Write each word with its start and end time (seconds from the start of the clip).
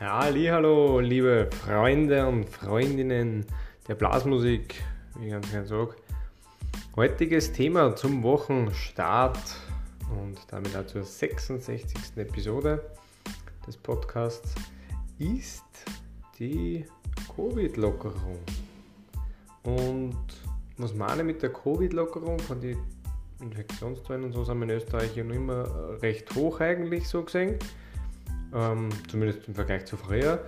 Hallo, 0.00 0.98
liebe 0.98 1.48
Freunde 1.64 2.26
und 2.26 2.48
Freundinnen 2.48 3.46
der 3.86 3.94
Blasmusik, 3.94 4.82
wie 5.16 5.26
ich 5.26 5.30
ganz 5.30 5.48
gerne 5.52 5.68
sage. 5.68 5.94
Heutiges 6.96 7.52
Thema 7.52 7.94
zum 7.94 8.24
Wochenstart 8.24 9.38
und 10.10 10.36
damit 10.48 10.76
auch 10.76 10.84
zur 10.86 11.04
66. 11.04 11.94
Episode 12.16 12.84
des 13.68 13.76
Podcasts 13.76 14.56
ist 15.20 15.62
die 16.40 16.84
Covid-Lockerung. 17.36 18.40
Und 19.62 20.26
was 20.76 20.92
meine 20.92 21.22
mit 21.22 21.40
der 21.40 21.52
Covid-Lockerung? 21.52 22.40
Von 22.40 22.60
den 22.60 22.78
Infektionszahlen 23.40 24.24
und 24.24 24.32
so 24.32 24.42
sind 24.42 24.58
wir 24.58 24.64
in 24.64 24.70
Österreich 24.70 25.14
ja 25.14 25.22
noch 25.22 25.36
immer 25.36 26.02
recht 26.02 26.34
hoch 26.34 26.58
eigentlich 26.58 27.06
so 27.08 27.22
gesehen 27.22 27.60
ähm, 28.54 28.88
zumindest 29.08 29.48
im 29.48 29.54
Vergleich 29.54 29.84
zu 29.84 29.96
früher. 29.96 30.40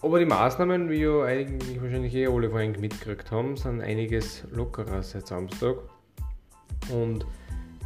Aber 0.00 0.18
die 0.18 0.24
Maßnahmen, 0.24 0.90
wie 0.90 1.02
ja 1.02 1.22
eigentlich 1.22 1.80
wahrscheinlich 1.80 2.14
eh 2.14 2.26
alle 2.26 2.50
vorhin 2.50 2.72
mitgekriegt 2.80 3.30
haben, 3.30 3.56
sind 3.56 3.80
einiges 3.80 4.44
lockerer 4.50 5.02
seit 5.02 5.28
Samstag. 5.28 5.76
Und 6.90 7.24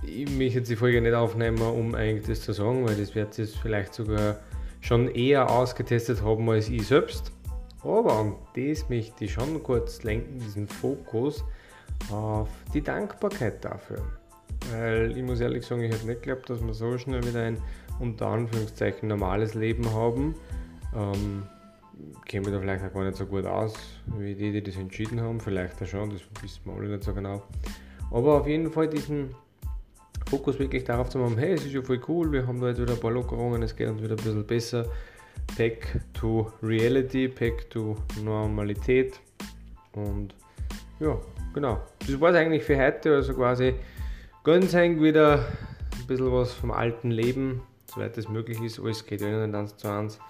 ich 0.03 0.31
möchte 0.31 0.61
jetzt 0.61 0.71
die 0.71 0.77
Folge 0.77 1.01
nicht 1.01 1.15
aufnehmen, 1.15 1.61
um 1.61 1.95
eigentlich 1.95 2.27
das 2.27 2.41
zu 2.41 2.53
sagen, 2.53 2.87
weil 2.87 2.97
das 2.97 3.15
wird 3.15 3.39
es 3.39 3.55
vielleicht 3.55 3.93
sogar 3.93 4.37
schon 4.81 5.09
eher 5.09 5.51
ausgetestet 5.51 6.23
haben 6.23 6.49
als 6.49 6.69
ich 6.69 6.87
selbst. 6.87 7.33
Aber 7.83 8.21
und 8.21 8.37
das 8.55 8.89
möchte 8.89 9.25
ich 9.27 9.33
schon 9.33 9.63
kurz 9.63 10.03
lenken, 10.03 10.39
diesen 10.39 10.67
Fokus 10.67 11.45
auf 12.11 12.49
die 12.73 12.83
Dankbarkeit 12.83 13.65
dafür. 13.65 14.03
Weil 14.73 15.17
ich 15.17 15.23
muss 15.23 15.41
ehrlich 15.41 15.65
sagen, 15.67 15.83
ich 15.83 15.93
hätte 15.93 16.07
nicht 16.07 16.23
geglaubt, 16.23 16.51
dass 16.51 16.65
wir 16.65 16.75
so 16.75 16.99
schnell 16.99 17.25
wieder 17.25 17.43
ein 17.43 17.59
unter 17.99 18.27
Anführungszeichen 18.27 19.09
normales 19.09 19.55
Leben 19.55 19.93
haben. 19.93 20.35
Ähm, 20.95 21.45
käme 22.27 22.51
da 22.51 22.61
vielleicht 22.61 22.85
auch 22.85 22.93
gar 22.93 23.05
nicht 23.05 23.17
so 23.17 23.27
gut 23.27 23.47
aus, 23.47 23.75
wie 24.19 24.35
die, 24.35 24.53
die 24.53 24.63
das 24.63 24.77
entschieden 24.77 25.21
haben. 25.21 25.41
Vielleicht 25.41 25.81
auch 25.83 25.87
schon, 25.87 26.11
das 26.11 26.21
wissen 26.43 26.61
wir 26.65 26.75
alle 26.75 26.89
nicht 26.89 27.05
so 27.05 27.15
genau. 27.15 27.43
Aber 28.11 28.41
auf 28.41 28.47
jeden 28.47 28.71
Fall 28.71 28.89
diesen 28.89 29.35
Fokus 30.29 30.59
wirklich 30.59 30.85
darauf 30.85 31.09
zu 31.09 31.23
haben, 31.23 31.39
hey, 31.39 31.53
es 31.53 31.65
ist 31.65 31.73
ja 31.73 31.83
voll 31.83 32.01
cool, 32.09 32.33
wir 32.33 32.47
haben 32.47 32.61
da 32.61 32.69
jetzt 32.69 32.81
wieder 32.81 32.95
ein 32.95 33.01
paar 33.01 33.13
Lockerungen, 33.13 33.63
es 33.63 33.75
geht 33.75 33.89
uns 33.89 34.03
wieder 34.03 34.15
ein 34.15 34.17
bisschen 34.17 34.47
besser. 34.47 34.87
Back 35.57 36.01
to 36.15 36.51
Reality, 36.63 37.29
back 37.29 37.71
to 37.71 37.97
Normalität. 38.25 39.21
Und 39.93 40.35
ja, 40.99 41.17
genau. 41.55 41.81
Das 42.01 42.21
war 42.21 42.31
es 42.31 42.37
eigentlich 42.37 42.65
für 42.65 42.77
heute, 42.77 43.15
also 43.15 43.35
quasi 43.35 43.75
ganz 44.47 44.75
eng 44.75 45.03
wieder 45.03 45.45
ein 45.99 46.07
bisschen 46.07 46.33
was 46.33 46.53
vom 46.53 46.71
alten 46.71 47.11
Leben 47.11 47.63
soweit 47.93 48.17
es 48.17 48.29
möglich 48.29 48.63
ist. 48.63 48.79
Alles 48.79 49.05
geht 49.05 49.21
ja 49.21 49.45
nicht 49.45 49.55
eins 49.55 49.77
zu 49.77 49.89
eins. 49.89 50.21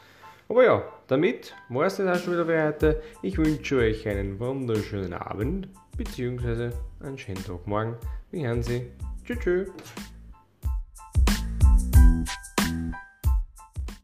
Aber 0.49 0.65
ja, 0.65 0.83
damit 1.07 1.55
war 1.69 1.85
es 1.85 1.97
das 1.97 2.19
auch 2.19 2.25
schon 2.25 2.33
wieder 2.33 2.47
für 2.47 2.65
heute. 2.65 3.03
Ich 3.21 3.37
wünsche 3.37 3.77
euch 3.77 4.09
einen 4.09 4.41
wunderschönen 4.41 5.13
Abend 5.13 5.69
bzw. 5.99 6.71
einen 7.01 7.19
schönen 7.19 7.45
Tag 7.45 7.67
morgen. 7.67 7.97
Wir 8.31 8.49
hören 8.49 8.63
Sie. 8.63 8.87
Tschüss. 9.27 9.39
tschüss. 9.39 9.69